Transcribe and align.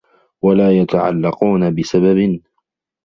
وَلَا 0.41 0.71
يَتَعَلَّقُونَ 0.79 1.71
بِسَبَبٍ 1.75 2.41